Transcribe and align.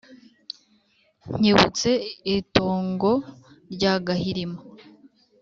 nkebutse 1.37 1.89
itongo 2.37 3.11
rya 3.73 3.93
gahirima 4.05 4.59